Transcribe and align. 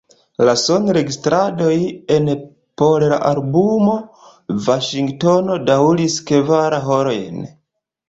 La 0.47 0.53
sonregistradoj 0.59 1.75
en 2.15 2.31
por 2.83 3.07
la 3.13 3.21
albumo 3.35 3.95
Vaŝingtono 4.71 5.63
daŭris 5.71 6.21
kvar 6.35 6.81
horojn. 6.91 7.51